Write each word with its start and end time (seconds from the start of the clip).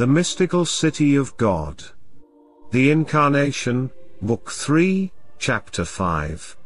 The 0.00 0.06
Mystical 0.06 0.64
City 0.64 1.14
of 1.14 1.36
God. 1.36 1.84
The 2.70 2.90
Incarnation, 2.90 3.90
Book 4.22 4.50
3, 4.50 5.12
Chapter 5.38 5.84
5. 5.84 6.56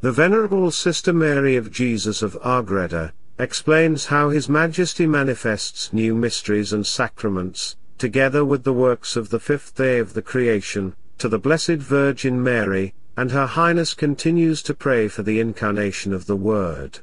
The 0.00 0.10
Venerable 0.10 0.70
Sister 0.70 1.12
Mary 1.12 1.56
of 1.56 1.70
Jesus 1.70 2.22
of 2.22 2.34
Agreda 2.42 3.12
explains 3.38 4.06
how 4.06 4.30
His 4.30 4.48
Majesty 4.48 5.06
manifests 5.06 5.92
new 5.92 6.14
mysteries 6.14 6.72
and 6.72 6.86
sacraments, 6.86 7.76
together 7.98 8.42
with 8.42 8.64
the 8.64 8.72
works 8.72 9.16
of 9.16 9.28
the 9.28 9.38
fifth 9.38 9.74
day 9.74 9.98
of 9.98 10.14
the 10.14 10.22
creation, 10.22 10.96
to 11.18 11.28
the 11.28 11.38
Blessed 11.38 11.76
Virgin 11.76 12.42
Mary, 12.42 12.94
and 13.18 13.32
Her 13.32 13.48
Highness 13.48 13.92
continues 13.92 14.62
to 14.62 14.72
pray 14.72 15.08
for 15.08 15.22
the 15.22 15.40
incarnation 15.40 16.14
of 16.14 16.24
the 16.24 16.36
Word. 16.36 17.00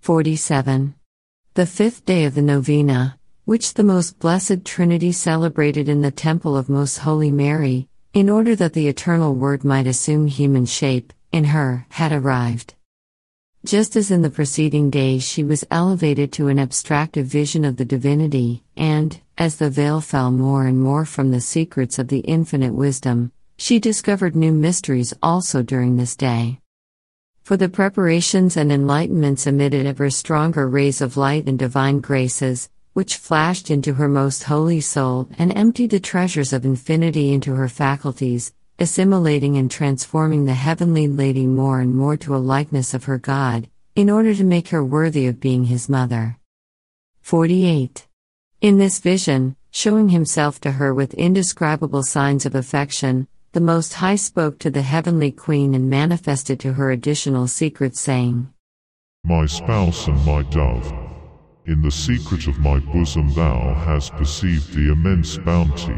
47. 0.00 0.94
The 1.52 1.66
fifth 1.66 2.06
day 2.06 2.24
of 2.24 2.34
the 2.34 2.40
novena, 2.40 3.18
which 3.44 3.74
the 3.74 3.84
Most 3.84 4.18
Blessed 4.18 4.64
Trinity 4.64 5.12
celebrated 5.12 5.86
in 5.86 6.00
the 6.00 6.10
Temple 6.10 6.56
of 6.56 6.70
Most 6.70 6.98
Holy 6.98 7.30
Mary, 7.30 7.88
in 8.14 8.30
order 8.30 8.56
that 8.56 8.72
the 8.72 8.88
Eternal 8.88 9.34
Word 9.34 9.64
might 9.64 9.86
assume 9.86 10.28
human 10.28 10.64
shape, 10.64 11.12
in 11.30 11.44
her, 11.44 11.84
had 11.90 12.10
arrived. 12.10 12.72
Just 13.62 13.96
as 13.96 14.10
in 14.10 14.22
the 14.22 14.30
preceding 14.30 14.88
days 14.88 15.22
she 15.22 15.44
was 15.44 15.64
elevated 15.70 16.32
to 16.32 16.48
an 16.48 16.58
abstractive 16.58 17.26
vision 17.26 17.66
of 17.66 17.76
the 17.76 17.84
divinity, 17.84 18.62
and, 18.78 19.20
as 19.36 19.56
the 19.56 19.68
veil 19.68 20.00
fell 20.00 20.30
more 20.30 20.66
and 20.66 20.80
more 20.80 21.04
from 21.04 21.30
the 21.30 21.40
secrets 21.40 21.98
of 21.98 22.08
the 22.08 22.20
infinite 22.20 22.72
wisdom, 22.72 23.30
she 23.58 23.78
discovered 23.78 24.34
new 24.34 24.52
mysteries 24.52 25.12
also 25.22 25.62
during 25.62 25.96
this 25.96 26.16
day. 26.16 26.60
For 27.42 27.58
the 27.58 27.68
preparations 27.68 28.56
and 28.56 28.70
enlightenments 28.70 29.46
emitted 29.46 29.84
ever 29.84 30.08
stronger 30.08 30.66
rays 30.66 31.02
of 31.02 31.18
light 31.18 31.46
and 31.46 31.58
divine 31.58 32.00
graces, 32.00 32.70
which 32.94 33.16
flashed 33.16 33.70
into 33.70 33.94
her 33.94 34.08
most 34.08 34.44
holy 34.44 34.80
soul 34.80 35.28
and 35.36 35.56
emptied 35.56 35.90
the 35.90 36.00
treasures 36.00 36.52
of 36.52 36.64
infinity 36.64 37.32
into 37.32 37.54
her 37.54 37.68
faculties, 37.68 38.54
assimilating 38.78 39.56
and 39.56 39.70
transforming 39.70 40.46
the 40.46 40.54
heavenly 40.54 41.06
lady 41.06 41.46
more 41.46 41.80
and 41.80 41.94
more 41.94 42.16
to 42.16 42.34
a 42.34 42.38
likeness 42.38 42.94
of 42.94 43.04
her 43.04 43.18
God, 43.18 43.68
in 43.94 44.08
order 44.08 44.34
to 44.34 44.44
make 44.44 44.68
her 44.68 44.82
worthy 44.82 45.26
of 45.26 45.40
being 45.40 45.64
his 45.64 45.88
mother. 45.88 46.38
48. 47.20 48.06
In 48.60 48.78
this 48.78 48.98
vision, 48.98 49.56
showing 49.70 50.08
himself 50.08 50.60
to 50.60 50.72
her 50.72 50.94
with 50.94 51.14
indescribable 51.14 52.02
signs 52.02 52.46
of 52.46 52.54
affection, 52.54 53.26
the 53.52 53.60
Most 53.60 53.94
High 53.94 54.16
spoke 54.16 54.58
to 54.60 54.70
the 54.70 54.82
heavenly 54.82 55.30
Queen 55.30 55.74
and 55.74 55.90
manifested 55.90 56.58
to 56.60 56.72
her 56.74 56.90
additional 56.90 57.46
secrets, 57.46 58.00
saying, 58.00 58.52
My 59.24 59.46
spouse 59.46 60.08
and 60.08 60.24
my 60.24 60.42
dove, 60.42 61.03
in 61.66 61.80
the 61.80 61.90
secret 61.90 62.46
of 62.46 62.58
my 62.58 62.78
bosom 62.78 63.32
thou 63.34 63.74
hast 63.74 64.12
perceived 64.16 64.74
the 64.74 64.92
immense 64.92 65.38
bounty 65.38 65.96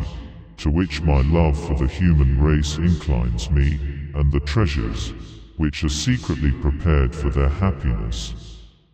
to 0.57 0.71
which 0.71 1.03
my 1.03 1.21
love 1.23 1.59
for 1.67 1.75
the 1.75 1.87
human 1.87 2.41
race 2.41 2.77
inclines 2.79 3.51
me, 3.51 3.79
and 4.15 4.33
the 4.33 4.41
treasures 4.41 5.13
which 5.57 5.85
are 5.85 5.89
secretly 5.89 6.51
prepared 6.63 7.15
for 7.15 7.31
their 7.31 7.49
happiness. 7.49 8.35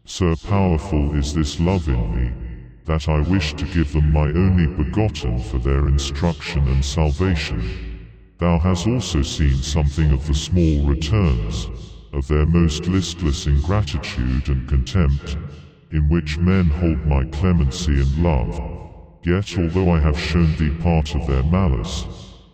So 0.04 0.34
powerful 0.36 1.14
is 1.14 1.34
this 1.34 1.60
love 1.60 1.88
in 1.88 2.16
me, 2.16 2.32
that 2.84 3.08
I 3.08 3.20
wish 3.20 3.54
to 3.54 3.64
give 3.66 3.92
them 3.92 4.12
my 4.12 4.26
only 4.26 4.66
begotten 4.66 5.40
for 5.40 5.58
their 5.58 5.88
instruction 5.88 6.66
and 6.68 6.84
salvation. 6.84 8.08
Thou 8.38 8.58
hast 8.58 8.88
also 8.88 9.22
seen 9.22 9.56
something 9.62 10.10
of 10.10 10.26
the 10.26 10.34
small 10.34 10.84
returns, 10.84 11.70
of 12.12 12.26
their 12.26 12.46
most 12.46 12.86
listless 12.86 13.46
ingratitude 13.46 14.48
and 14.48 14.68
contempt, 14.68 15.36
in 15.92 16.08
which 16.08 16.38
men 16.38 16.66
hold 16.66 17.06
my 17.06 17.24
clemency 17.26 17.92
and 17.92 18.22
love 18.22 18.82
Yet 19.24 19.56
although 19.56 19.90
I 19.92 20.00
have 20.00 20.18
shown 20.18 20.52
thee 20.56 20.70
part 20.82 21.14
of 21.14 21.28
their 21.28 21.44
malice, 21.44 22.06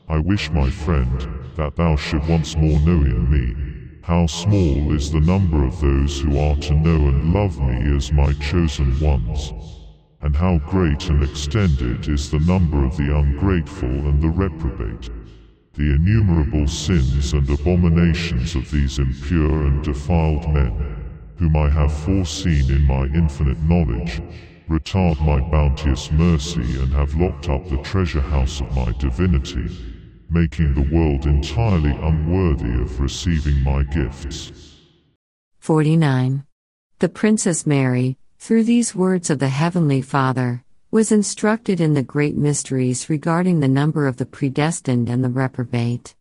I 0.06 0.19
wish, 0.19 0.50
my 0.50 0.69
friend, 0.69 1.26
that 1.56 1.77
thou 1.77 1.97
should 1.97 2.28
once 2.28 2.56
more 2.56 2.78
know 2.81 3.00
in 3.03 3.31
me, 3.31 3.54
how 4.03 4.27
small 4.27 4.94
is 4.94 5.10
the 5.10 5.21
number 5.21 5.65
of 5.65 5.81
those 5.81 6.21
who 6.21 6.38
are 6.38 6.56
to 6.56 6.75
know 6.75 7.09
and 7.09 7.32
love 7.32 7.59
me 7.59 7.97
as 7.97 8.12
my 8.12 8.34
chosen 8.34 9.00
ones, 9.00 9.54
and 10.21 10.37
how 10.37 10.59
great 10.59 11.09
and 11.09 11.22
extended 11.22 12.06
is 12.06 12.31
the 12.31 12.41
number 12.41 12.84
of 12.84 12.98
the 12.98 13.16
ungrateful 13.16 13.88
and 13.88 14.21
the 14.21 14.28
reprobate. 14.28 15.09
The 15.72 15.94
innumerable 15.94 16.66
sins 16.66 17.32
and 17.32 17.48
abominations 17.48 18.54
of 18.56 18.71
these 18.71 18.98
impure 18.98 19.66
and 19.66 19.82
defiled 19.82 20.53
men, 20.53 21.07
whom 21.38 21.56
I 21.56 21.69
have 21.69 21.93
foreseen 21.93 22.71
in 22.71 22.82
my 22.82 23.04
infinite 23.04 23.60
knowledge, 23.62 24.21
retard 24.69 25.21
my 25.21 25.41
bounteous 25.50 26.10
mercy 26.10 26.81
and 26.81 26.93
have 26.93 27.15
locked 27.15 27.49
up 27.49 27.69
the 27.69 27.78
treasure 27.78 28.21
house 28.21 28.60
of 28.60 28.75
my 28.75 28.93
divinity, 28.99 29.69
making 30.31 30.75
the 30.75 30.94
world 30.94 31.27
entirely 31.27 31.93
unworthy 31.93 32.81
of 32.81 33.00
receiving 33.00 33.62
my 33.62 33.82
gifts. 33.84 34.53
49. 35.60 36.44
The 36.98 37.09
Princess 37.09 37.66
Mary, 37.66 38.19
through 38.38 38.65
these 38.65 38.94
words 38.94 39.31
of 39.31 39.38
the 39.38 39.48
Heavenly 39.48 40.03
Father, 40.03 40.65
was 40.91 41.12
instructed 41.12 41.81
in 41.81 41.94
the 41.94 42.03
great 42.03 42.37
mysteries 42.37 43.09
regarding 43.09 43.60
the 43.60 43.69
number 43.69 44.06
of 44.06 44.16
the 44.16 44.27
predestined 44.27 45.09
and 45.09 45.22
the 45.22 45.28
reprobate, 45.28 46.15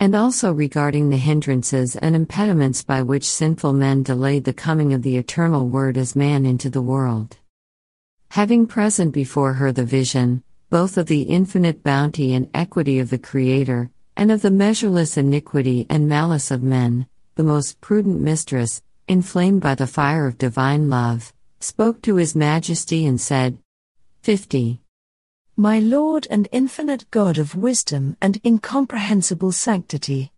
and 0.00 0.14
also 0.14 0.52
regarding 0.52 1.10
the 1.10 1.16
hindrances 1.16 1.96
and 1.96 2.14
impediments 2.14 2.84
by 2.84 3.02
which 3.02 3.24
sinful 3.24 3.72
men 3.72 4.02
delayed 4.02 4.44
the 4.44 4.52
coming 4.52 4.92
of 4.92 5.02
the 5.02 5.16
eternal 5.16 5.68
Word 5.68 5.96
as 5.96 6.14
man 6.14 6.46
into 6.46 6.70
the 6.70 6.82
world 6.82 7.36
having 8.30 8.66
present 8.66 9.12
before 9.12 9.54
her 9.54 9.72
the 9.72 9.84
vision, 9.84 10.42
both 10.70 10.98
of 10.98 11.06
the 11.06 11.22
infinite 11.22 11.82
bounty 11.82 12.34
and 12.34 12.48
equity 12.52 12.98
of 12.98 13.10
the 13.10 13.18
Creator, 13.18 13.90
and 14.16 14.30
of 14.30 14.42
the 14.42 14.50
measureless 14.50 15.16
iniquity 15.16 15.86
and 15.88 16.08
malice 16.08 16.50
of 16.50 16.62
men, 16.62 17.06
the 17.36 17.42
most 17.42 17.80
prudent 17.80 18.20
mistress, 18.20 18.82
inflamed 19.06 19.60
by 19.62 19.74
the 19.74 19.86
fire 19.86 20.26
of 20.26 20.36
divine 20.36 20.90
love, 20.90 21.32
spoke 21.60 22.02
to 22.02 22.16
His 22.16 22.36
Majesty 22.36 23.06
and 23.06 23.20
said, 23.20 23.58
50. 24.22 24.82
My 25.60 25.80
Lord 25.80 26.28
and 26.30 26.46
infinite 26.52 27.10
God 27.10 27.36
of 27.36 27.56
wisdom 27.56 28.16
and 28.22 28.40
incomprehensible 28.44 29.50
sanctity. 29.50 30.30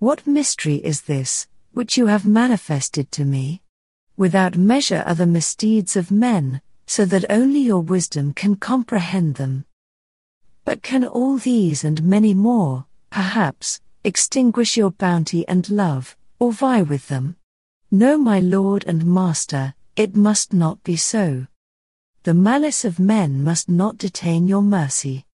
What 0.00 0.26
mystery 0.26 0.84
is 0.84 1.02
this, 1.02 1.46
which 1.70 1.96
you 1.96 2.06
have 2.08 2.26
manifested 2.26 3.12
to 3.12 3.24
me? 3.24 3.62
Without 4.16 4.56
measure 4.56 5.04
are 5.06 5.14
the 5.14 5.28
misdeeds 5.28 5.94
of 5.94 6.10
men, 6.10 6.60
so 6.88 7.04
that 7.04 7.24
only 7.30 7.60
your 7.60 7.82
wisdom 7.82 8.34
can 8.34 8.56
comprehend 8.56 9.36
them. 9.36 9.64
But 10.64 10.82
can 10.82 11.04
all 11.04 11.36
these 11.36 11.84
and 11.84 12.02
many 12.02 12.34
more, 12.34 12.86
perhaps, 13.10 13.80
extinguish 14.02 14.76
your 14.76 14.90
bounty 14.90 15.46
and 15.46 15.70
love, 15.70 16.16
or 16.40 16.50
vie 16.50 16.82
with 16.82 17.06
them? 17.06 17.36
No, 17.92 18.18
my 18.18 18.40
Lord 18.40 18.84
and 18.88 19.06
Master, 19.06 19.74
it 19.94 20.16
must 20.16 20.52
not 20.52 20.82
be 20.82 20.96
so. 20.96 21.46
The 22.24 22.34
malice 22.34 22.84
of 22.84 23.00
men 23.00 23.42
must 23.42 23.68
not 23.68 23.98
detain 23.98 24.46
your 24.46 24.62
mercy. 24.62 25.26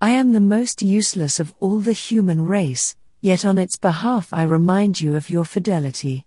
I 0.00 0.10
am 0.10 0.32
the 0.32 0.40
most 0.40 0.82
useless 0.82 1.38
of 1.38 1.54
all 1.60 1.78
the 1.78 1.92
human 1.92 2.44
race, 2.44 2.96
yet 3.20 3.44
on 3.44 3.58
its 3.58 3.76
behalf 3.76 4.32
I 4.32 4.42
remind 4.42 5.00
you 5.00 5.14
of 5.14 5.30
your 5.30 5.44
fidelity. 5.44 6.26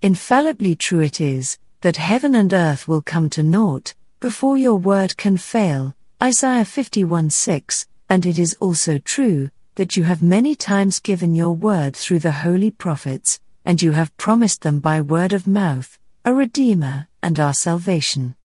Infallibly 0.00 0.76
true 0.76 1.00
it 1.00 1.20
is, 1.20 1.58
that 1.80 1.96
heaven 1.96 2.36
and 2.36 2.52
earth 2.52 2.86
will 2.86 3.02
come 3.02 3.28
to 3.30 3.42
naught, 3.42 3.94
before 4.20 4.56
your 4.56 4.76
word 4.76 5.16
can 5.16 5.36
fail. 5.36 5.96
Isaiah 6.22 6.64
51 6.64 7.30
6, 7.30 7.88
and 8.08 8.24
it 8.24 8.38
is 8.38 8.56
also 8.60 8.98
true, 8.98 9.50
that 9.74 9.96
you 9.96 10.04
have 10.04 10.22
many 10.22 10.54
times 10.54 11.00
given 11.00 11.34
your 11.34 11.56
word 11.56 11.96
through 11.96 12.20
the 12.20 12.30
holy 12.46 12.70
prophets, 12.70 13.40
and 13.64 13.82
you 13.82 13.90
have 13.90 14.16
promised 14.16 14.62
them 14.62 14.78
by 14.78 15.00
word 15.00 15.32
of 15.32 15.48
mouth, 15.48 15.98
a 16.24 16.32
Redeemer, 16.32 17.08
and 17.20 17.40
our 17.40 17.52
salvation. 17.52 18.36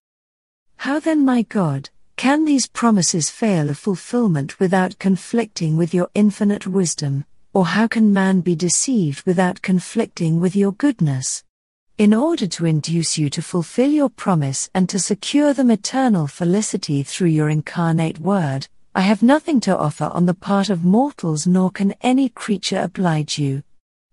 How 0.80 1.00
then, 1.00 1.26
my 1.26 1.44
God, 1.44 1.90
can 2.16 2.46
these 2.46 2.66
promises 2.68 3.30
fail 3.30 3.70
of 3.70 3.78
fulfillment 3.78 4.60
without 4.60 4.98
conflicting 4.98 5.78
with 5.78 5.94
your 5.94 6.10
infinite 6.14 6.66
wisdom, 6.66 7.26
or 7.54 7.66
how 7.66 7.88
can 7.88 8.14
man 8.14 8.42
be 8.42 8.56
deceived 8.56 9.26
without 9.26 9.62
conflicting 9.62 10.40
with 10.40 10.56
your 10.56 10.72
goodness? 10.72 11.44
in 11.98 12.14
order 12.14 12.48
to 12.48 12.66
induce 12.66 13.18
you 13.18 13.30
to 13.30 13.42
fulfill 13.42 13.92
your 13.92 14.10
promise 14.10 14.70
and 14.74 14.88
to 14.88 14.98
secure 14.98 15.54
them 15.54 15.70
eternal 15.70 16.28
felicity 16.28 17.04
through 17.04 17.28
your 17.28 17.50
incarnate 17.50 18.18
word, 18.20 18.66
I 18.96 19.02
have 19.02 19.22
nothing 19.22 19.60
to 19.62 19.78
offer 19.78 20.06
on 20.06 20.26
the 20.26 20.34
part 20.34 20.70
of 20.70 20.86
mortals 20.86 21.46
nor 21.46 21.70
can 21.70 21.94
any 22.00 22.30
creature 22.30 22.80
oblige 22.80 23.38
you. 23.38 23.64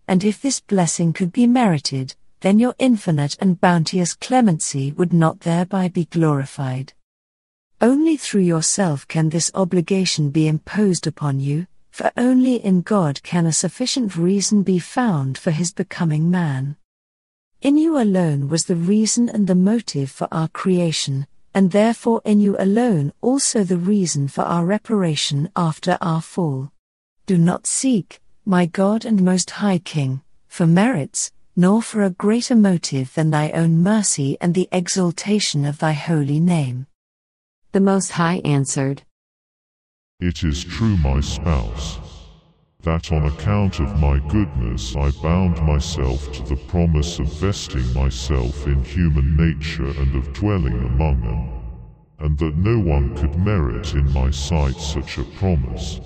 And 0.09 0.25
if 0.25 0.43
this 0.43 0.59
blessing 0.59 1.13
could 1.13 1.31
be 1.31 1.47
merited, 1.47 2.16
then 2.41 2.59
your 2.59 2.75
infinite 2.79 3.37
and 3.41 3.61
bounteous 3.61 4.15
clemency 4.15 4.93
would 4.93 5.13
not 5.13 5.41
thereby 5.41 5.89
be 5.89 6.05
glorified. 6.05 6.93
Only 7.81 8.17
through 8.17 8.43
yourself 8.43 9.07
can 9.07 9.29
this 9.29 9.51
obligation 9.55 10.31
be 10.31 10.49
imposed 10.49 11.07
upon 11.07 11.41
you, 11.41 11.67
for 11.91 12.11
only 12.17 12.57
in 12.57 12.83
God 12.83 13.23
can 13.23 13.47
a 13.47 13.53
sufficient 13.53 14.17
reason 14.17 14.63
be 14.63 14.79
found 14.79 15.39
for 15.39 15.51
his 15.51 15.73
becoming 15.73 16.31
man. 16.31 16.77
In 17.63 17.79
you 17.79 17.99
alone 17.99 18.49
was 18.49 18.67
the 18.67 18.77
reason 18.77 19.29
and 19.29 19.47
the 19.47 19.55
motive 19.55 20.11
for 20.11 20.29
our 20.31 20.49
creation, 20.49 21.27
and 21.55 21.71
therefore 21.71 22.21
in 22.25 22.39
you 22.39 22.55
alone 22.59 23.13
also 23.23 23.65
the 23.65 23.79
reason 23.79 24.29
for 24.29 24.43
our 24.43 24.67
reparation 24.67 25.51
after 25.57 25.97
our 26.03 26.21
fall. 26.21 26.71
Do 27.25 27.39
not 27.39 27.67
seek, 27.67 28.21
my 28.45 28.67
God 28.67 29.05
and 29.07 29.23
Most 29.23 29.51
High 29.51 29.79
King, 29.79 30.23
for 30.49 30.67
merits, 30.67 31.33
nor 31.57 31.81
for 31.81 32.03
a 32.03 32.11
greater 32.11 32.55
motive 32.55 33.15
than 33.15 33.31
thy 33.31 33.51
own 33.53 33.83
mercy 33.83 34.37
and 34.43 34.53
the 34.53 34.69
exaltation 34.71 35.65
of 35.65 35.79
thy 35.79 35.93
holy 35.93 36.39
name. 36.39 36.87
The 37.73 37.81
Most 37.81 38.13
High 38.13 38.43
answered, 38.45 39.03
It 40.21 40.45
is 40.45 40.63
true, 40.63 40.99
my 40.99 41.21
spouse, 41.21 41.99
that 42.83 43.11
on 43.11 43.25
account 43.25 43.81
of 43.81 43.99
my 43.99 44.19
goodness 44.29 44.95
I 44.95 45.11
bound 45.23 45.63
myself 45.63 46.31
to 46.33 46.43
the 46.43 46.61
promise 46.69 47.19
of 47.19 47.33
vesting 47.33 47.91
myself 47.95 48.67
in 48.67 48.85
human 48.85 49.37
nature 49.37 49.89
and 49.89 50.15
of 50.15 50.33
dwelling 50.35 50.79
among 50.79 51.23
them, 51.23 51.51
and 52.19 52.39
that 52.39 52.57
no 52.57 52.79
one 52.79 53.17
could 53.17 53.35
merit 53.39 53.95
in 53.95 54.13
my 54.13 54.31
sight 54.31 54.77
such 54.77 55.17
a 55.17 55.25
promise. 55.25 56.01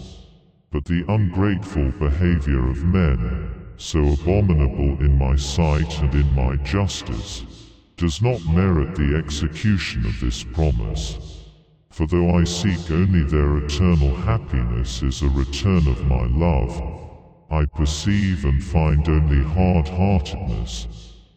But 0.70 0.84
the 0.84 1.04
ungrateful 1.08 1.90
behavior 1.98 2.70
of 2.70 2.84
men, 2.84 3.59
so 3.80 4.12
abominable 4.12 5.00
in 5.00 5.16
my 5.16 5.34
sight 5.34 6.02
and 6.02 6.14
in 6.14 6.34
my 6.34 6.54
justice, 6.56 7.44
does 7.96 8.20
not 8.20 8.44
merit 8.44 8.94
the 8.94 9.16
execution 9.16 10.04
of 10.04 10.20
this 10.20 10.44
promise. 10.44 11.18
For 11.90 12.06
though 12.06 12.36
I 12.36 12.44
seek 12.44 12.90
only 12.90 13.24
their 13.24 13.56
eternal 13.56 14.14
happiness 14.14 15.02
as 15.02 15.22
a 15.22 15.28
return 15.30 15.86
of 15.88 16.06
my 16.06 16.26
love, 16.26 16.80
I 17.50 17.64
perceive 17.64 18.44
and 18.44 18.62
find 18.62 19.08
only 19.08 19.42
hard-heartedness, 19.42 20.86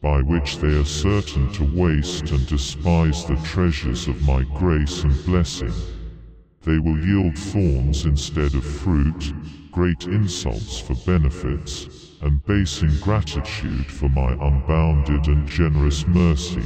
by 0.02 0.22
which 0.22 0.58
they 0.58 0.78
are 0.78 0.86
certain 0.86 1.52
to 1.54 1.64
waste 1.64 2.30
and 2.32 2.46
despise 2.46 3.26
the 3.26 3.38
treasures 3.38 4.10
of 4.10 4.22
my 4.24 4.44
grace 4.60 5.04
and 5.04 5.26
blessing. 5.26 5.74
They 6.62 6.78
will 6.78 7.00
yield 7.00 7.38
thorns 7.38 8.04
instead 8.04 8.54
of 8.54 8.66
fruit, 8.66 9.34
great 9.72 10.08
insults 10.08 10.78
for 10.78 10.96
benefits, 11.06 12.03
and 12.24 12.44
base 12.46 12.82
ingratitude 12.82 13.86
for 13.92 14.08
my 14.08 14.32
unbounded 14.32 15.28
and 15.28 15.46
generous 15.46 16.08
mercy. 16.08 16.64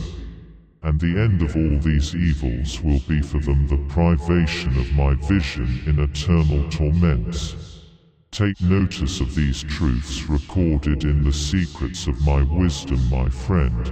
And 0.84 1.00
the 1.00 1.20
end 1.20 1.42
of 1.42 1.56
all 1.56 1.80
these 1.80 2.16
evils 2.16 2.80
will 2.82 3.00
be 3.08 3.24
for 3.24 3.40
them 3.40 3.68
the 3.68 3.84
privation 3.90 4.78
of 4.78 4.94
my 4.94 5.16
vision 5.16 5.82
in 5.88 6.00
eternal 6.00 6.70
torments. 6.70 7.56
Take 8.30 8.62
notice 8.62 9.20
of 9.20 9.34
these 9.34 9.64
truths 9.64 10.30
recorded 10.30 11.04
in 11.04 11.24
the 11.24 11.34
secrets 11.34 12.06
of 12.06 12.22
my 12.22 12.44
wisdom, 12.44 13.00
my 13.10 13.28
friend, 13.28 13.92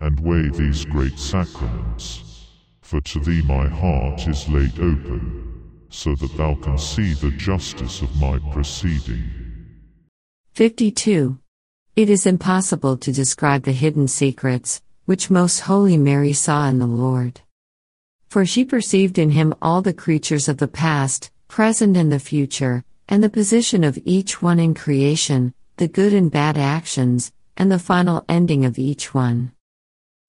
and 0.00 0.18
weigh 0.18 0.48
these 0.48 0.84
great 0.84 1.20
sacraments. 1.20 2.48
For 2.82 3.00
to 3.00 3.20
thee 3.20 3.42
my 3.42 3.68
heart 3.68 4.26
is 4.26 4.48
laid 4.48 4.80
open, 4.80 5.62
so 5.88 6.16
that 6.16 6.36
thou 6.36 6.56
can 6.56 6.78
see 6.78 7.14
the 7.14 7.30
justice 7.30 8.02
of 8.02 8.20
my 8.20 8.40
proceeding. 8.52 9.45
52. 10.56 11.38
It 11.96 12.08
is 12.08 12.24
impossible 12.24 12.96
to 12.96 13.12
describe 13.12 13.64
the 13.64 13.72
hidden 13.72 14.08
secrets, 14.08 14.80
which 15.04 15.28
Most 15.28 15.60
Holy 15.60 15.98
Mary 15.98 16.32
saw 16.32 16.66
in 16.66 16.78
the 16.78 16.86
Lord. 16.86 17.42
For 18.30 18.46
she 18.46 18.64
perceived 18.64 19.18
in 19.18 19.32
him 19.32 19.54
all 19.60 19.82
the 19.82 19.92
creatures 19.92 20.48
of 20.48 20.56
the 20.56 20.66
past, 20.66 21.30
present, 21.46 21.94
and 21.94 22.10
the 22.10 22.18
future, 22.18 22.84
and 23.06 23.22
the 23.22 23.28
position 23.28 23.84
of 23.84 23.98
each 24.06 24.40
one 24.40 24.58
in 24.58 24.72
creation, 24.72 25.52
the 25.76 25.88
good 25.88 26.14
and 26.14 26.30
bad 26.30 26.56
actions, 26.56 27.32
and 27.58 27.70
the 27.70 27.78
final 27.78 28.24
ending 28.26 28.64
of 28.64 28.78
each 28.78 29.12
one. 29.12 29.52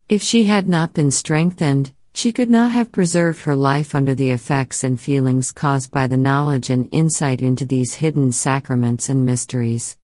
If 0.09 0.21
she 0.21 0.43
had 0.43 0.67
not 0.67 0.93
been 0.93 1.09
strengthened, 1.09 1.93
she 2.13 2.33
could 2.33 2.49
not 2.49 2.73
have 2.73 2.91
preserved 2.91 3.43
her 3.43 3.55
life 3.55 3.95
under 3.95 4.13
the 4.13 4.31
effects 4.31 4.83
and 4.83 4.99
feelings 4.99 5.53
caused 5.53 5.89
by 5.89 6.05
the 6.05 6.17
knowledge 6.17 6.69
and 6.69 6.89
insight 6.91 7.41
into 7.41 7.65
these 7.65 7.93
hidden 7.93 8.33
sacraments 8.33 9.07
and 9.07 9.25
mysteries. 9.25 9.95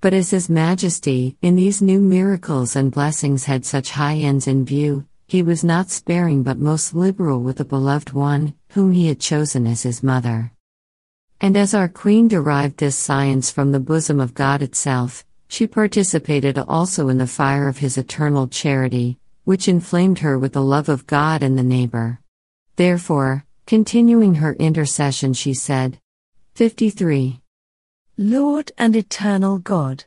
But 0.00 0.14
as 0.14 0.30
His 0.30 0.48
Majesty, 0.48 1.36
in 1.42 1.56
these 1.56 1.82
new 1.82 2.00
miracles 2.00 2.76
and 2.76 2.92
blessings, 2.92 3.44
had 3.44 3.64
such 3.64 3.90
high 3.90 4.16
ends 4.16 4.46
in 4.46 4.64
view, 4.64 5.06
he 5.26 5.42
was 5.42 5.62
not 5.62 5.90
sparing 5.90 6.42
but 6.42 6.58
most 6.58 6.94
liberal 6.94 7.40
with 7.40 7.56
the 7.56 7.64
beloved 7.64 8.12
one, 8.12 8.54
whom 8.70 8.92
he 8.92 9.08
had 9.08 9.20
chosen 9.20 9.66
as 9.66 9.82
his 9.82 10.02
mother. 10.02 10.52
And 11.40 11.56
as 11.56 11.74
our 11.74 11.88
Queen 11.88 12.28
derived 12.28 12.78
this 12.78 12.96
science 12.96 13.50
from 13.50 13.70
the 13.70 13.80
bosom 13.80 14.20
of 14.20 14.34
God 14.34 14.62
itself, 14.62 15.26
she 15.46 15.66
participated 15.66 16.58
also 16.58 17.08
in 17.08 17.18
the 17.18 17.26
fire 17.26 17.68
of 17.68 17.78
his 17.78 17.98
eternal 17.98 18.48
charity, 18.48 19.18
which 19.44 19.68
inflamed 19.68 20.20
her 20.20 20.38
with 20.38 20.54
the 20.54 20.62
love 20.62 20.88
of 20.88 21.06
God 21.06 21.42
and 21.42 21.58
the 21.58 21.62
neighbor. 21.62 22.20
Therefore, 22.76 23.44
continuing 23.66 24.36
her 24.36 24.54
intercession, 24.54 25.34
she 25.34 25.52
said, 25.52 25.98
53. 26.54 27.40
Lord 28.20 28.72
and 28.76 28.96
eternal 28.96 29.58
God, 29.58 30.02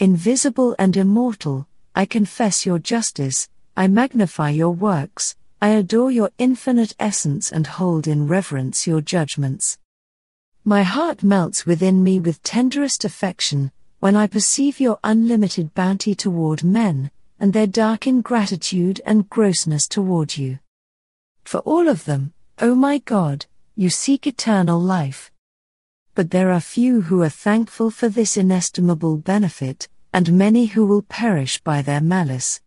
invisible 0.00 0.74
and 0.76 0.96
immortal, 0.96 1.68
I 1.94 2.04
confess 2.04 2.66
your 2.66 2.80
justice, 2.80 3.48
I 3.76 3.86
magnify 3.86 4.50
your 4.50 4.72
works, 4.72 5.36
I 5.62 5.68
adore 5.68 6.10
your 6.10 6.32
infinite 6.36 6.96
essence 6.98 7.52
and 7.52 7.68
hold 7.68 8.08
in 8.08 8.26
reverence 8.26 8.88
your 8.88 9.00
judgments. 9.00 9.78
My 10.64 10.82
heart 10.82 11.22
melts 11.22 11.64
within 11.64 12.02
me 12.02 12.18
with 12.18 12.42
tenderest 12.42 13.04
affection 13.04 13.70
when 14.00 14.16
I 14.16 14.26
perceive 14.26 14.80
your 14.80 14.98
unlimited 15.04 15.74
bounty 15.74 16.16
toward 16.16 16.64
men, 16.64 17.12
and 17.38 17.52
their 17.52 17.68
dark 17.68 18.08
ingratitude 18.08 19.00
and 19.06 19.30
grossness 19.30 19.86
toward 19.86 20.36
you. 20.36 20.58
For 21.44 21.58
all 21.60 21.86
of 21.86 22.04
them, 22.04 22.32
O 22.58 22.74
my 22.74 22.98
God, 22.98 23.46
you 23.76 23.90
seek 23.90 24.26
eternal 24.26 24.80
life 24.80 25.30
but 26.14 26.30
there 26.30 26.52
are 26.52 26.60
few 26.60 27.02
who 27.02 27.22
are 27.22 27.28
thankful 27.28 27.90
for 27.90 28.08
this 28.08 28.36
inestimable 28.36 29.16
benefit, 29.16 29.88
and 30.12 30.32
many 30.32 30.66
who 30.66 30.86
will 30.86 31.02
perish 31.02 31.60
by 31.62 31.82
their 31.82 32.00
malice. 32.00 32.60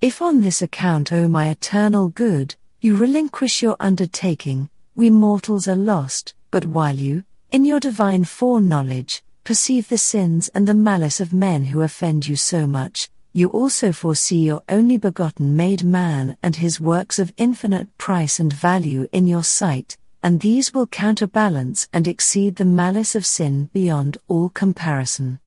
If 0.00 0.22
on 0.22 0.40
this 0.40 0.62
account, 0.62 1.12
O 1.12 1.28
my 1.28 1.48
eternal 1.48 2.08
good, 2.08 2.54
you 2.80 2.96
relinquish 2.96 3.60
your 3.60 3.76
undertaking, 3.80 4.70
we 4.94 5.10
mortals 5.10 5.66
are 5.68 5.76
lost, 5.76 6.34
but 6.50 6.64
while 6.64 6.96
you, 6.96 7.24
in 7.50 7.64
your 7.64 7.80
divine 7.80 8.24
foreknowledge, 8.24 9.22
perceive 9.44 9.88
the 9.88 9.98
sins 9.98 10.48
and 10.54 10.66
the 10.66 10.74
malice 10.74 11.20
of 11.20 11.32
men 11.32 11.64
who 11.64 11.82
offend 11.82 12.28
you 12.28 12.36
so 12.36 12.66
much, 12.66 13.10
you 13.32 13.48
also 13.48 13.92
foresee 13.92 14.44
your 14.44 14.62
only 14.68 14.96
begotten 14.96 15.56
made 15.56 15.84
man 15.84 16.36
and 16.42 16.56
his 16.56 16.80
works 16.80 17.18
of 17.18 17.32
infinite 17.36 17.96
price 17.98 18.40
and 18.40 18.52
value 18.52 19.08
in 19.12 19.26
your 19.26 19.44
sight, 19.44 19.96
and 20.22 20.40
these 20.40 20.74
will 20.74 20.86
counterbalance 20.86 21.88
and 21.92 22.06
exceed 22.06 22.56
the 22.56 22.64
malice 22.64 23.14
of 23.14 23.24
sin 23.24 23.70
beyond 23.72 24.18
all 24.28 24.48
comparison. 24.48 25.40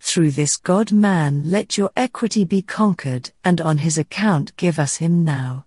Through 0.00 0.32
this 0.32 0.56
God 0.56 0.92
man 0.92 1.42
let 1.50 1.76
your 1.78 1.90
equity 1.96 2.44
be 2.44 2.62
conquered, 2.62 3.32
and 3.42 3.60
on 3.60 3.78
his 3.78 3.98
account 3.98 4.56
give 4.56 4.78
us 4.78 4.96
him 4.96 5.24
now. 5.24 5.66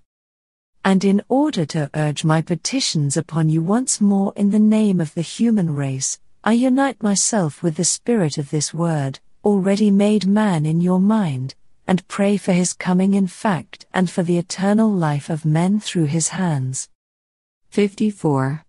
And 0.85 1.03
in 1.03 1.21
order 1.27 1.65
to 1.67 1.89
urge 1.93 2.23
my 2.23 2.41
petitions 2.41 3.17
upon 3.17 3.49
you 3.49 3.61
once 3.61 3.99
more 3.99 4.31
in 4.35 4.51
the 4.51 4.59
name 4.59 5.01
of 5.01 5.13
the 5.13 5.21
human 5.21 5.75
race, 5.75 6.19
I 6.43 6.53
unite 6.53 7.03
myself 7.03 7.61
with 7.61 7.75
the 7.75 7.83
spirit 7.83 8.37
of 8.37 8.49
this 8.49 8.73
word, 8.73 9.19
already 9.43 9.91
made 9.91 10.25
man 10.25 10.65
in 10.65 10.79
your 10.79 10.99
mind, 10.99 11.55
and 11.85 12.07
pray 12.07 12.37
for 12.37 12.53
his 12.53 12.71
coming 12.73 13.13
in 13.13 13.27
fact 13.27 13.87
and 13.93 14.09
for 14.09 14.23
the 14.23 14.37
eternal 14.37 14.89
life 14.89 15.29
of 15.29 15.43
men 15.43 15.79
through 15.79 16.05
his 16.05 16.29
hands. 16.29 16.87
54. 17.69 18.65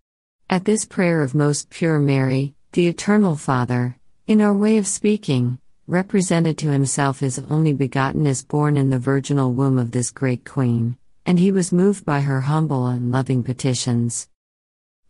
At 0.50 0.66
this 0.66 0.84
prayer 0.84 1.22
of 1.22 1.34
Most 1.34 1.70
Pure 1.70 2.00
Mary, 2.00 2.54
the 2.72 2.86
Eternal 2.86 3.34
Father, 3.34 3.96
in 4.26 4.42
our 4.42 4.52
way 4.52 4.76
of 4.76 4.86
speaking, 4.86 5.58
represented 5.86 6.58
to 6.58 6.70
himself 6.70 7.20
his 7.20 7.38
only 7.48 7.72
begotten 7.72 8.26
as 8.26 8.44
born 8.44 8.76
in 8.76 8.90
the 8.90 8.98
virginal 8.98 9.54
womb 9.54 9.78
of 9.78 9.92
this 9.92 10.10
great 10.10 10.44
Queen, 10.44 10.98
and 11.24 11.38
he 11.38 11.50
was 11.50 11.72
moved 11.72 12.04
by 12.04 12.20
her 12.20 12.42
humble 12.42 12.88
and 12.88 13.10
loving 13.10 13.42
petitions. 13.42 14.28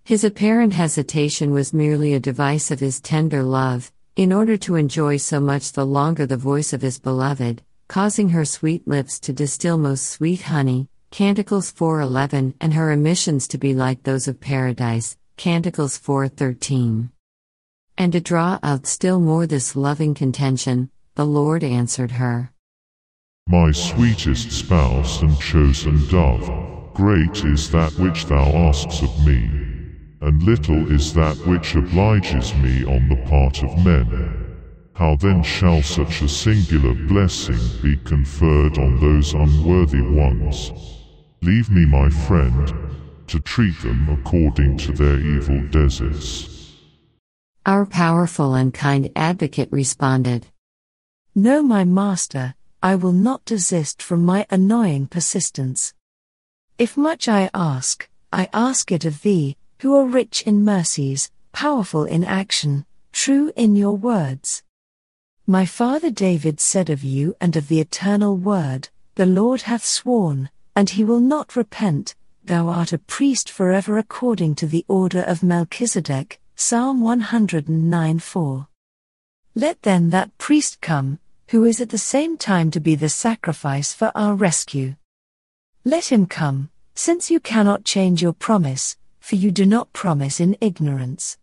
His 0.04 0.22
apparent 0.22 0.72
hesitation 0.72 1.50
was 1.50 1.74
merely 1.74 2.14
a 2.14 2.20
device 2.20 2.70
of 2.70 2.78
his 2.78 3.00
tender 3.00 3.42
love, 3.42 3.90
in 4.14 4.32
order 4.32 4.56
to 4.58 4.76
enjoy 4.76 5.16
so 5.16 5.40
much 5.40 5.72
the 5.72 5.84
longer 5.84 6.26
the 6.26 6.36
voice 6.36 6.72
of 6.72 6.82
his 6.82 7.00
beloved, 7.00 7.60
causing 7.88 8.28
her 8.28 8.44
sweet 8.44 8.86
lips 8.86 9.18
to 9.18 9.32
distill 9.32 9.78
most 9.78 10.06
sweet 10.06 10.42
honey, 10.42 10.88
Canticles 11.12 11.72
4:11 11.72 12.54
and 12.60 12.72
her 12.72 12.92
emissions 12.92 13.48
to 13.48 13.58
be 13.58 13.74
like 13.74 14.04
those 14.04 14.28
of 14.28 14.40
paradise, 14.40 15.16
Canticles 15.36 15.98
4:13. 15.98 17.10
And 17.98 18.12
to 18.12 18.20
draw 18.20 18.60
out 18.62 18.86
still 18.86 19.20
more 19.20 19.44
this 19.44 19.74
loving 19.74 20.14
contention, 20.14 20.88
the 21.16 21.26
Lord 21.26 21.64
answered 21.64 22.12
her, 22.12 22.52
My 23.48 23.72
sweetest 23.72 24.52
spouse 24.52 25.20
and 25.20 25.36
chosen 25.40 26.08
dove, 26.08 26.94
great 26.94 27.44
is 27.44 27.70
that 27.72 27.92
which 27.98 28.26
thou 28.26 28.46
askest 28.68 29.02
of 29.02 29.26
me, 29.26 29.50
and 30.22 30.42
little 30.44 30.90
is 30.92 31.12
that 31.14 31.36
which 31.44 31.74
obliges 31.74 32.54
me 32.54 32.84
on 32.84 33.08
the 33.08 33.20
part 33.28 33.64
of 33.64 33.84
men. 33.84 34.46
How 34.94 35.16
then 35.16 35.42
shall 35.42 35.82
such 35.82 36.22
a 36.22 36.28
singular 36.28 36.94
blessing 36.94 37.58
be 37.82 37.96
conferred 37.96 38.78
on 38.78 39.00
those 39.00 39.34
unworthy 39.34 40.02
ones? 40.02 40.70
Leave 41.42 41.70
me, 41.70 41.86
my 41.86 42.10
friend, 42.10 42.70
to 43.26 43.40
treat 43.40 43.80
them 43.80 44.08
according 44.10 44.76
to 44.76 44.92
their 44.92 45.18
evil 45.18 45.62
deserts. 45.68 46.74
Our 47.64 47.86
powerful 47.86 48.54
and 48.54 48.74
kind 48.74 49.10
advocate 49.16 49.70
responded, 49.72 50.48
No, 51.34 51.62
my 51.62 51.84
master, 51.84 52.54
I 52.82 52.94
will 52.94 53.12
not 53.12 53.46
desist 53.46 54.02
from 54.02 54.22
my 54.24 54.46
annoying 54.50 55.06
persistence. 55.06 55.94
If 56.78 56.98
much 56.98 57.26
I 57.26 57.48
ask, 57.54 58.06
I 58.30 58.50
ask 58.52 58.92
it 58.92 59.06
of 59.06 59.22
thee, 59.22 59.56
who 59.80 59.96
are 59.96 60.06
rich 60.06 60.42
in 60.42 60.62
mercies, 60.62 61.30
powerful 61.52 62.04
in 62.04 62.22
action, 62.22 62.84
true 63.12 63.50
in 63.56 63.76
your 63.76 63.96
words. 63.96 64.62
My 65.46 65.64
father 65.64 66.10
David 66.10 66.60
said 66.60 66.90
of 66.90 67.02
you 67.02 67.34
and 67.40 67.56
of 67.56 67.68
the 67.68 67.80
eternal 67.80 68.36
word, 68.36 68.90
The 69.14 69.26
Lord 69.26 69.62
hath 69.62 69.84
sworn, 69.84 70.50
and 70.74 70.90
he 70.90 71.04
will 71.04 71.20
not 71.20 71.56
repent, 71.56 72.14
thou 72.44 72.68
art 72.68 72.92
a 72.92 72.98
priest 72.98 73.50
forever 73.50 73.98
according 73.98 74.54
to 74.56 74.66
the 74.66 74.84
order 74.88 75.22
of 75.22 75.42
Melchizedek. 75.42 76.40
Psalm 76.62 77.00
109 77.00 78.18
4. 78.18 78.68
Let 79.54 79.80
then 79.80 80.10
that 80.10 80.36
priest 80.36 80.82
come, 80.82 81.18
who 81.48 81.64
is 81.64 81.80
at 81.80 81.88
the 81.88 81.96
same 81.96 82.36
time 82.36 82.70
to 82.70 82.80
be 82.80 82.94
the 82.94 83.08
sacrifice 83.08 83.94
for 83.94 84.12
our 84.14 84.34
rescue. 84.34 84.94
Let 85.86 86.12
him 86.12 86.26
come, 86.26 86.68
since 86.94 87.30
you 87.30 87.40
cannot 87.40 87.84
change 87.84 88.20
your 88.20 88.34
promise, 88.34 88.98
for 89.20 89.36
you 89.36 89.50
do 89.50 89.64
not 89.64 89.94
promise 89.94 90.38
in 90.38 90.54
ignorance. 90.60 91.38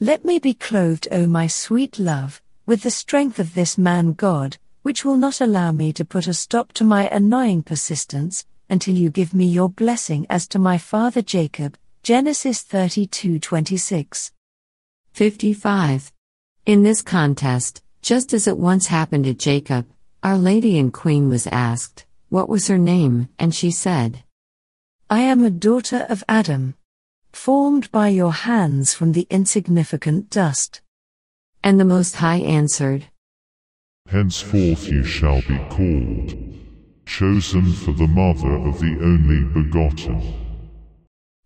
Let 0.00 0.26
me 0.26 0.38
be 0.38 0.52
clothed, 0.52 1.08
O 1.10 1.26
my 1.26 1.46
sweet 1.46 1.98
love, 1.98 2.42
with 2.66 2.82
the 2.82 2.90
strength 2.90 3.38
of 3.38 3.54
this 3.54 3.78
man 3.78 4.12
God, 4.12 4.58
which 4.86 5.04
will 5.04 5.16
not 5.16 5.40
allow 5.40 5.72
me 5.72 5.92
to 5.92 6.04
put 6.04 6.28
a 6.28 6.32
stop 6.32 6.72
to 6.72 6.84
my 6.84 7.08
annoying 7.08 7.60
persistence, 7.60 8.46
until 8.70 8.94
you 8.94 9.10
give 9.10 9.34
me 9.34 9.44
your 9.44 9.68
blessing 9.68 10.24
as 10.30 10.46
to 10.46 10.60
my 10.60 10.78
father 10.78 11.20
Jacob. 11.20 11.76
Genesis 12.04 12.62
32:26. 12.62 14.30
55. 15.12 16.12
In 16.66 16.84
this 16.84 17.02
contest, 17.02 17.82
just 18.00 18.32
as 18.32 18.46
it 18.46 18.58
once 18.58 18.86
happened 18.86 19.24
to 19.24 19.34
Jacob, 19.34 19.88
Our 20.22 20.38
Lady 20.38 20.78
and 20.78 20.92
Queen 20.92 21.28
was 21.28 21.48
asked, 21.48 22.06
What 22.28 22.48
was 22.48 22.68
her 22.68 22.78
name? 22.78 23.28
And 23.40 23.52
she 23.52 23.72
said, 23.72 24.22
I 25.10 25.22
am 25.22 25.42
a 25.42 25.50
daughter 25.50 26.06
of 26.08 26.22
Adam, 26.28 26.76
formed 27.32 27.90
by 27.90 28.10
your 28.10 28.32
hands 28.32 28.94
from 28.94 29.10
the 29.10 29.26
insignificant 29.30 30.30
dust. 30.30 30.80
And 31.64 31.80
the 31.80 31.84
Most 31.96 32.14
High 32.22 32.38
answered, 32.38 33.06
Henceforth 34.08 34.88
you 34.88 35.02
shall 35.02 35.42
be 35.42 35.58
called, 35.68 36.34
chosen 37.06 37.72
for 37.72 37.92
the 37.92 38.06
mother 38.06 38.54
of 38.56 38.78
the 38.78 38.96
only 39.02 39.42
begotten. 39.52 40.22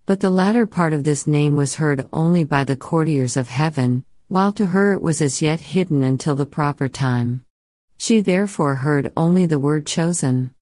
But 0.04 0.20
the 0.20 0.28
latter 0.28 0.66
part 0.66 0.92
of 0.92 1.04
this 1.04 1.26
name 1.26 1.56
was 1.56 1.76
heard 1.76 2.06
only 2.12 2.44
by 2.44 2.64
the 2.64 2.76
courtiers 2.76 3.36
of 3.36 3.48
heaven, 3.48 4.04
while 4.28 4.52
to 4.52 4.66
her 4.66 4.92
it 4.92 5.00
was 5.00 5.22
as 5.22 5.40
yet 5.40 5.60
hidden 5.60 6.02
until 6.02 6.36
the 6.36 6.44
proper 6.46 6.88
time. 6.88 7.44
She 7.96 8.20
therefore 8.20 8.76
heard 8.76 9.10
only 9.16 9.46
the 9.46 9.58
word 9.58 9.86
chosen. 9.86 10.54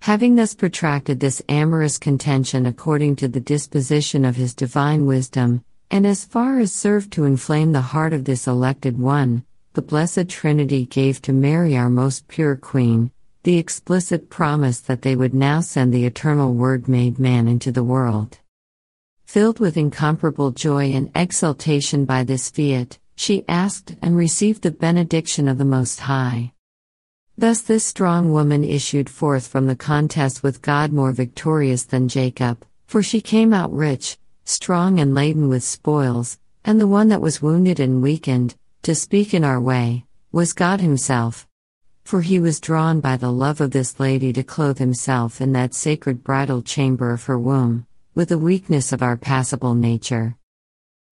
Having 0.00 0.34
thus 0.34 0.54
protracted 0.54 1.20
this 1.20 1.40
amorous 1.48 1.98
contention 1.98 2.66
according 2.66 3.16
to 3.16 3.28
the 3.28 3.40
disposition 3.40 4.24
of 4.24 4.34
his 4.34 4.54
divine 4.54 5.06
wisdom, 5.06 5.64
and 5.88 6.04
as 6.04 6.24
far 6.24 6.58
as 6.58 6.72
served 6.72 7.12
to 7.12 7.24
inflame 7.24 7.70
the 7.70 7.80
heart 7.80 8.12
of 8.12 8.24
this 8.24 8.48
elected 8.48 8.98
one, 8.98 9.44
the 9.74 9.82
Blessed 9.82 10.28
Trinity 10.28 10.84
gave 10.84 11.22
to 11.22 11.32
Mary, 11.32 11.76
our 11.76 11.88
most 11.88 12.28
pure 12.28 12.56
Queen, 12.56 13.10
the 13.42 13.56
explicit 13.56 14.28
promise 14.28 14.80
that 14.80 15.00
they 15.00 15.16
would 15.16 15.32
now 15.32 15.62
send 15.62 15.94
the 15.94 16.04
eternal 16.04 16.52
Word 16.52 16.88
made 16.88 17.18
man 17.18 17.48
into 17.48 17.72
the 17.72 17.82
world. 17.82 18.38
Filled 19.24 19.60
with 19.60 19.78
incomparable 19.78 20.50
joy 20.50 20.92
and 20.92 21.10
exultation 21.14 22.04
by 22.04 22.22
this 22.22 22.50
fiat, 22.50 22.98
she 23.16 23.46
asked 23.48 23.96
and 24.02 24.14
received 24.14 24.60
the 24.60 24.70
benediction 24.70 25.48
of 25.48 25.56
the 25.56 25.64
Most 25.64 26.00
High. 26.00 26.52
Thus, 27.38 27.62
this 27.62 27.82
strong 27.82 28.30
woman 28.30 28.64
issued 28.64 29.08
forth 29.08 29.46
from 29.46 29.68
the 29.68 29.76
contest 29.76 30.42
with 30.42 30.60
God 30.60 30.92
more 30.92 31.12
victorious 31.12 31.84
than 31.84 32.08
Jacob, 32.08 32.66
for 32.86 33.02
she 33.02 33.22
came 33.22 33.54
out 33.54 33.72
rich, 33.72 34.18
strong, 34.44 35.00
and 35.00 35.14
laden 35.14 35.48
with 35.48 35.64
spoils, 35.64 36.38
and 36.62 36.78
the 36.78 36.86
one 36.86 37.08
that 37.08 37.22
was 37.22 37.40
wounded 37.40 37.80
and 37.80 38.02
weakened, 38.02 38.54
to 38.82 38.94
speak 38.94 39.32
in 39.32 39.44
our 39.44 39.60
way, 39.60 40.04
was 40.32 40.52
God 40.52 40.80
Himself. 40.80 41.46
For 42.04 42.20
he 42.20 42.40
was 42.40 42.60
drawn 42.60 43.00
by 43.00 43.16
the 43.16 43.30
love 43.30 43.60
of 43.60 43.70
this 43.70 44.00
lady 44.00 44.32
to 44.32 44.42
clothe 44.42 44.78
himself 44.78 45.40
in 45.40 45.52
that 45.52 45.72
sacred 45.72 46.24
bridal 46.24 46.60
chamber 46.62 47.12
of 47.12 47.24
her 47.24 47.38
womb 47.38 47.86
with 48.14 48.28
the 48.28 48.38
weakness 48.38 48.92
of 48.92 49.02
our 49.02 49.16
passible 49.16 49.74
nature. 49.74 50.36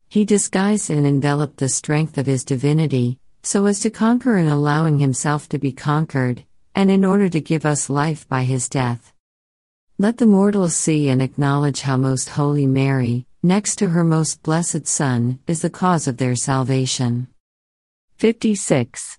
He 0.09 0.25
disguised 0.25 0.91
and 0.91 1.07
enveloped 1.07 1.57
the 1.57 1.69
strength 1.69 2.19
of 2.19 2.27
his 2.27 2.45
divinity, 2.45 3.19
so 3.43 3.65
as 3.67 3.81
to 3.81 3.91
conquer 3.91 4.37
in 4.37 4.49
allowing 4.49 4.99
himself 4.99 5.49
to 5.50 5.59
be 5.59 5.73
conquered, 5.73 6.45
and 6.75 6.91
in 6.91 7.05
order 7.05 7.29
to 7.29 7.41
give 7.41 7.65
us 7.65 7.89
life 7.89 8.29
by 8.29 8.43
his 8.43 8.69
death. 8.69 9.15
Let 9.97 10.19
the 10.19 10.27
mortals 10.27 10.75
see 10.75 11.09
and 11.09 11.23
acknowledge 11.23 11.83
how 11.83 11.97
Most 11.97 12.31
Holy 12.31 12.67
Mary, 12.67 13.27
next 13.43 13.77
to 13.77 13.91
her 13.91 14.05
most 14.05 14.43
blessed 14.43 14.87
Son, 14.87 15.39
is 15.47 15.62
the 15.62 15.71
cause 15.71 16.07
of 16.07 16.19
their 16.19 16.37
salvation. 16.37 17.29
56. 18.21 19.17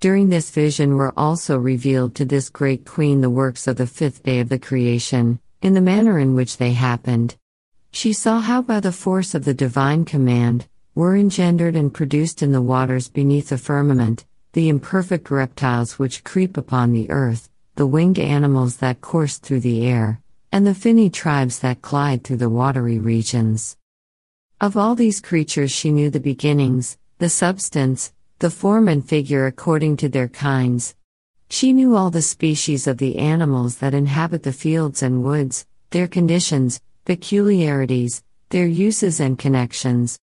During 0.00 0.30
this 0.30 0.48
vision 0.48 0.96
were 0.96 1.12
also 1.18 1.58
revealed 1.58 2.14
to 2.14 2.24
this 2.24 2.48
great 2.48 2.86
Queen 2.86 3.20
the 3.20 3.28
works 3.28 3.66
of 3.66 3.76
the 3.76 3.86
fifth 3.86 4.22
day 4.22 4.40
of 4.40 4.48
the 4.48 4.58
creation, 4.58 5.38
in 5.60 5.74
the 5.74 5.82
manner 5.82 6.18
in 6.18 6.34
which 6.34 6.56
they 6.56 6.72
happened. 6.72 7.36
She 7.90 8.14
saw 8.14 8.40
how, 8.40 8.62
by 8.62 8.80
the 8.80 8.90
force 8.90 9.34
of 9.34 9.44
the 9.44 9.52
divine 9.52 10.06
command, 10.06 10.66
were 10.94 11.14
engendered 11.14 11.76
and 11.76 11.92
produced 11.92 12.42
in 12.42 12.52
the 12.52 12.62
waters 12.62 13.10
beneath 13.10 13.50
the 13.50 13.58
firmament, 13.58 14.24
the 14.54 14.70
imperfect 14.70 15.30
reptiles 15.30 15.98
which 15.98 16.24
creep 16.24 16.56
upon 16.56 16.92
the 16.92 17.10
earth, 17.10 17.50
the 17.74 17.86
winged 17.86 18.18
animals 18.18 18.78
that 18.78 19.02
course 19.02 19.36
through 19.36 19.60
the 19.60 19.86
air, 19.86 20.22
and 20.50 20.66
the 20.66 20.74
finny 20.74 21.10
tribes 21.10 21.58
that 21.58 21.82
glide 21.82 22.24
through 22.24 22.38
the 22.38 22.48
watery 22.48 22.98
regions. 22.98 23.76
Of 24.58 24.74
all 24.74 24.94
these 24.94 25.20
creatures, 25.20 25.70
she 25.70 25.90
knew 25.90 26.08
the 26.08 26.18
beginnings, 26.18 26.96
the 27.18 27.28
substance, 27.28 28.14
the 28.40 28.50
form 28.50 28.86
and 28.86 29.04
figure 29.04 29.46
according 29.46 29.96
to 29.96 30.08
their 30.08 30.28
kinds, 30.28 30.94
she 31.50 31.72
knew 31.72 31.96
all 31.96 32.10
the 32.10 32.22
species 32.22 32.86
of 32.86 32.98
the 32.98 33.18
animals 33.18 33.78
that 33.78 33.94
inhabit 33.94 34.44
the 34.44 34.52
fields 34.52 35.02
and 35.02 35.24
woods, 35.24 35.66
their 35.90 36.06
conditions, 36.06 36.80
peculiarities, 37.04 38.22
their 38.50 38.66
uses 38.66 39.18
and 39.18 39.38
connections. 39.38 40.20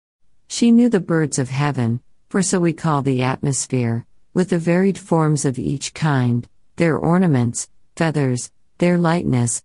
She 0.46 0.72
knew 0.72 0.88
the 0.88 1.00
birds 1.00 1.38
of 1.38 1.50
heaven, 1.50 2.00
for 2.30 2.40
so 2.40 2.60
we 2.60 2.72
call 2.72 3.02
the 3.02 3.22
atmosphere, 3.22 4.06
with 4.32 4.50
the 4.50 4.58
varied 4.58 4.96
forms 4.96 5.44
of 5.44 5.58
each 5.58 5.92
kind, 5.92 6.48
their 6.76 6.96
ornaments, 6.96 7.68
feathers, 7.94 8.50
their 8.78 8.96
lightness, 8.96 9.62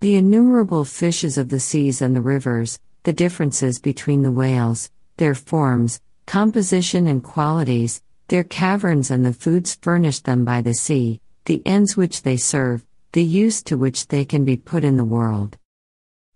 the 0.00 0.14
innumerable 0.14 0.86
fishes 0.86 1.36
of 1.36 1.50
the 1.50 1.60
seas 1.60 2.00
and 2.00 2.16
the 2.16 2.22
rivers, 2.22 2.80
the 3.02 3.12
differences 3.12 3.78
between 3.78 4.22
the 4.22 4.32
whales, 4.32 4.90
their 5.18 5.34
forms, 5.34 6.00
composition 6.26 7.06
and 7.06 7.22
qualities, 7.22 8.02
their 8.28 8.44
caverns 8.44 9.10
and 9.10 9.24
the 9.24 9.32
foods 9.32 9.78
furnished 9.82 10.24
them 10.24 10.44
by 10.44 10.62
the 10.62 10.74
sea, 10.74 11.20
the 11.44 11.62
ends 11.66 11.96
which 11.96 12.22
they 12.22 12.36
serve, 12.36 12.84
the 13.12 13.22
use 13.22 13.62
to 13.62 13.76
which 13.76 14.08
they 14.08 14.24
can 14.24 14.44
be 14.44 14.56
put 14.56 14.84
in 14.84 14.96
the 14.96 15.04
world. 15.04 15.58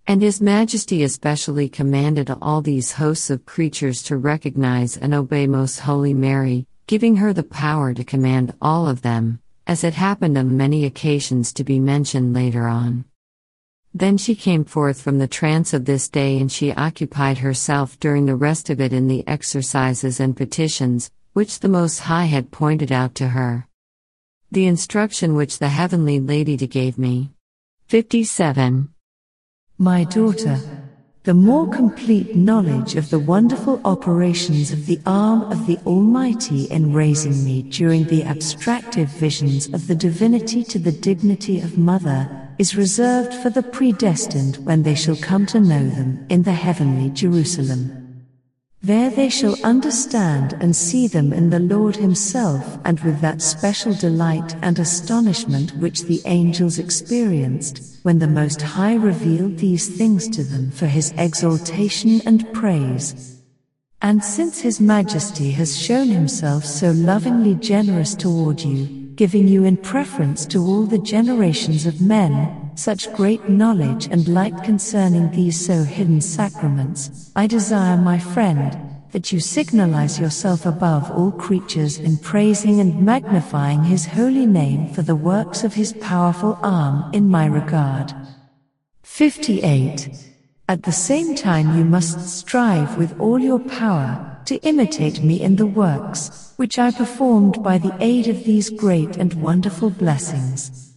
And 0.07 0.23
His 0.23 0.41
Majesty 0.41 1.03
especially 1.03 1.69
commanded 1.69 2.31
all 2.43 2.61
these 2.61 2.93
hosts 2.93 3.31
of 3.31 3.47
creatures 3.47 4.03
to 4.05 4.17
recognize 4.17 4.97
and 4.97 5.15
obey 5.15 5.47
Most 5.47 5.81
Holy 5.81 6.15
Mary, 6.15 6.67
giving 6.87 7.17
her 7.17 7.33
the 7.33 7.43
power 7.43 7.93
to 7.95 8.05
command 8.05 8.55
all 8.61 8.87
of 8.89 9.03
them, 9.03 9.41
as 9.67 9.83
it 9.83 9.95
happened 9.95 10.39
on 10.39 10.57
many 10.57 10.85
occasions 10.85 11.53
to 11.55 11.65
be 11.65 11.81
mentioned 11.81 12.35
later 12.35 12.69
on. 12.69 13.05
Then 13.99 14.19
she 14.19 14.35
came 14.35 14.67
forth 14.67 15.01
from 15.01 15.17
the 15.17 15.27
trance 15.27 15.73
of 15.73 15.87
this 15.87 16.07
day 16.11 16.39
and 16.39 16.53
she 16.53 16.71
occupied 16.71 17.39
herself 17.39 17.99
during 17.99 18.27
the 18.27 18.37
rest 18.37 18.69
of 18.69 18.79
it 18.79 18.93
in 18.93 19.09
the 19.09 19.27
exercises 19.27 20.21
and 20.21 20.37
petitions, 20.37 21.11
which 21.33 21.61
the 21.61 21.71
Most 21.71 22.01
High 22.01 22.27
had 22.27 22.51
pointed 22.51 22.93
out 22.93 23.15
to 23.15 23.29
her. 23.29 23.67
The 24.53 24.67
instruction 24.67 25.35
which 25.35 25.59
the 25.59 25.71
Heavenly 25.71 26.21
Lady 26.21 26.59
gave 26.59 26.99
me. 26.99 27.31
57. 27.87 28.91
My 29.79 30.05
daughter, 30.05 30.61
the 31.23 31.33
more 31.33 31.67
complete 31.67 32.37
knowledge 32.37 32.97
of 32.97 33.09
the 33.09 33.19
wonderful 33.19 33.81
operations 33.87 34.73
of 34.73 34.85
the 34.85 35.01
arm 35.07 35.51
of 35.51 35.67
the 35.67 35.79
Almighty 35.87 36.65
in 36.65 36.93
raising 36.93 37.43
me 37.43 37.63
during 37.63 38.05
the 38.05 38.25
abstractive 38.25 39.09
visions 39.09 39.69
of 39.73 39.87
the 39.87 39.95
divinity 39.95 40.63
to 40.65 40.79
the 40.79 40.93
dignity 40.93 41.61
of 41.61 41.79
mother 41.79 42.46
is 42.59 42.77
reserved 42.77 43.35
for 43.35 43.51
the 43.51 43.63
predestined 43.63 44.57
when 44.65 44.83
they 44.83 44.95
shall 44.95 45.17
come 45.17 45.47
to 45.47 45.61
know 45.61 45.89
them 45.89 46.27
in 46.29 46.43
the 46.43 46.53
heavenly 46.53 47.11
Jerusalem. 47.11 48.25
There 48.83 49.11
they 49.11 49.29
shall 49.31 49.57
understand 49.65 50.53
and 50.61 50.77
see 50.77 51.09
them 51.09 51.33
in 51.33 51.51
the 51.51 51.59
Lord 51.59 51.97
Himself 51.97 52.79
and 52.85 53.01
with 53.01 53.21
that 53.21 53.43
special 53.43 53.95
delight 53.95 54.55
and 54.63 54.79
astonishment 54.79 55.77
which 55.79 56.05
the 56.05 56.23
angels 56.25 56.79
experienced, 56.79 57.99
when 58.05 58.21
the 58.21 58.29
Most 58.29 58.63
High 58.63 58.95
revealed 58.95 59.59
these 59.59 59.89
things 59.89 60.29
to 60.29 60.45
them 60.45 60.71
for 60.71 60.87
his 60.87 61.13
exaltation 61.17 62.21
and 62.27 62.53
praise. 62.53 63.43
And 64.03 64.23
since 64.23 64.61
His 64.61 64.81
Majesty 64.81 65.51
has 65.53 65.77
shown 65.77 66.09
Himself 66.09 66.65
so 66.65 66.93
lovingly 66.93 67.55
generous 67.57 68.15
toward 68.15 68.61
you, 68.61 69.06
giving 69.17 69.49
you 69.49 69.65
in 69.65 69.79
preference 69.79 70.45
to 70.45 70.63
all 70.63 70.85
the 70.85 70.99
generations 70.99 71.87
of 71.87 72.03
men, 72.03 72.71
such 72.75 73.13
great 73.15 73.49
knowledge 73.49 74.07
and 74.11 74.29
light 74.29 74.63
concerning 74.63 75.31
these 75.31 75.59
so 75.59 75.83
hidden 75.83 76.21
sacraments, 76.21 77.33
I 77.35 77.47
desire, 77.47 77.97
my 77.97 78.19
friend, 78.19 78.79
that 79.13 79.33
you 79.33 79.41
signalize 79.41 80.21
yourself 80.21 80.67
above 80.67 81.11
all 81.11 81.33
creatures 81.33 81.99
in 81.99 82.19
praising 82.19 82.81
and 82.81 83.03
magnifying 83.03 83.85
His 83.85 84.05
holy 84.05 84.45
name 84.45 84.93
for 84.93 85.01
the 85.01 85.17
works 85.17 85.65
of 85.65 85.73
His 85.73 85.95
powerful 85.95 86.59
arm 86.63 87.11
in 87.15 87.27
my 87.29 87.47
regard. 87.47 88.13
58. 89.03 90.11
At 90.69 90.83
the 90.83 90.93
same 90.93 91.35
time, 91.35 91.79
you 91.79 91.85
must 91.85 92.29
strive 92.29 92.99
with 92.99 93.19
all 93.19 93.39
your 93.39 93.61
power 93.61 94.36
to 94.47 94.57
imitate 94.63 95.23
me 95.23 95.41
in 95.41 95.57
the 95.57 95.67
works 95.67 96.55
which 96.57 96.79
I 96.79 96.91
performed 96.91 97.63
by 97.63 97.79
the 97.79 97.97
aid 98.01 98.29
of 98.29 98.45
these 98.45 98.71
great 98.71 99.17
and 99.17 99.35
wonderful 99.35 99.91
blessings. 99.91 100.95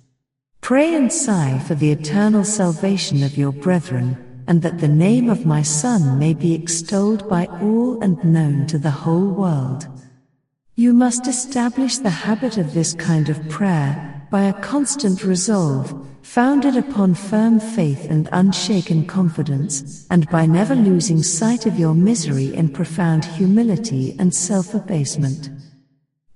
Pray 0.62 0.96
and 0.96 1.12
sigh 1.12 1.60
for 1.60 1.76
the 1.76 1.92
eternal 1.92 2.44
salvation 2.44 3.24
of 3.24 3.38
your 3.38 3.52
brethren, 3.52 4.44
and 4.48 4.62
that 4.62 4.80
the 4.80 4.88
name 4.88 5.30
of 5.30 5.46
my 5.46 5.62
Son 5.62 6.18
may 6.18 6.34
be 6.34 6.54
extolled 6.54 7.28
by 7.30 7.46
all 7.62 8.02
and 8.02 8.24
known 8.24 8.66
to 8.68 8.78
the 8.78 8.92
whole 8.92 9.28
world. 9.28 9.88
You 10.76 10.94
must 10.94 11.28
establish 11.28 11.98
the 11.98 12.10
habit 12.10 12.58
of 12.58 12.74
this 12.74 12.94
kind 12.94 13.30
of 13.30 13.50
prayer 13.50 14.09
by 14.30 14.44
a 14.44 14.54
constant 14.62 15.24
resolve, 15.24 16.08
founded 16.22 16.78
upon 16.78 17.14
firm 17.14 17.60
faith 17.60 18.10
and 18.10 18.30
unshaken 18.32 19.06
confidence, 19.06 20.06
and 20.12 20.30
by 20.30 20.46
never 20.46 20.76
losing 20.76 21.24
sight 21.24 21.66
of 21.66 21.80
your 21.80 21.96
misery 21.96 22.54
in 22.54 22.70
profound 22.70 23.26
humility 23.26 24.16
and 24.20 24.34
self 24.34 24.74
abasement. 24.74 25.50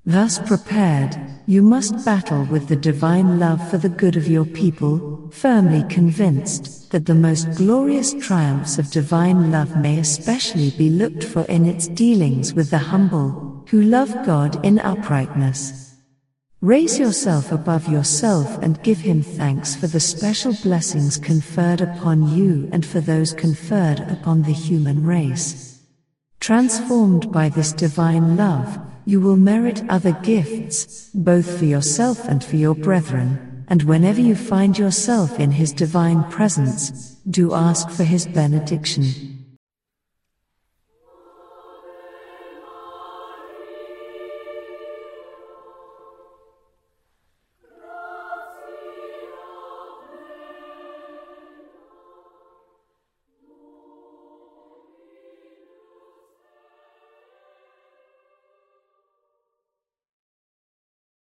Thus 0.05 0.37
prepared, 0.37 1.15
you 1.45 1.61
must 1.61 2.03
battle 2.03 2.45
with 2.45 2.67
the 2.67 2.75
divine 2.75 3.39
love 3.39 3.69
for 3.69 3.77
the 3.77 3.89
good 3.89 4.17
of 4.17 4.27
your 4.27 4.45
people, 4.45 5.29
firmly 5.31 5.83
convinced 5.87 6.91
that 6.91 7.05
the 7.05 7.15
most 7.15 7.49
glorious 7.55 8.13
triumphs 8.13 8.77
of 8.77 8.91
divine 8.91 9.51
love 9.51 9.77
may 9.77 9.99
especially 9.99 10.71
be 10.71 10.89
looked 10.89 11.23
for 11.23 11.43
in 11.43 11.65
its 11.65 11.87
dealings 11.87 12.53
with 12.53 12.69
the 12.69 12.77
humble, 12.77 13.63
who 13.69 13.81
love 13.81 14.13
God 14.25 14.63
in 14.65 14.79
uprightness. 14.79 15.82
Raise 16.63 16.97
yourself 16.97 17.51
above 17.51 17.89
yourself 17.89 18.57
and 18.63 18.81
give 18.83 18.99
Him 18.99 19.21
thanks 19.21 19.75
for 19.75 19.87
the 19.87 19.99
special 19.99 20.53
blessings 20.63 21.17
conferred 21.17 21.81
upon 21.81 22.37
you 22.37 22.69
and 22.71 22.85
for 22.85 23.01
those 23.01 23.33
conferred 23.33 23.99
upon 23.99 24.43
the 24.43 24.53
human 24.53 25.05
race. 25.05 25.83
Transformed 26.39 27.29
by 27.33 27.49
this 27.49 27.73
divine 27.73 28.37
love, 28.37 28.79
you 29.03 29.19
will 29.19 29.35
merit 29.35 29.83
other 29.89 30.13
gifts, 30.23 31.09
both 31.13 31.59
for 31.59 31.65
yourself 31.65 32.29
and 32.29 32.41
for 32.41 32.55
your 32.55 32.75
brethren, 32.75 33.65
and 33.67 33.83
whenever 33.83 34.21
you 34.21 34.33
find 34.33 34.77
yourself 34.77 35.41
in 35.41 35.51
His 35.51 35.73
divine 35.73 36.23
presence, 36.31 37.17
do 37.29 37.53
ask 37.53 37.89
for 37.89 38.05
His 38.05 38.25
benediction. 38.25 39.32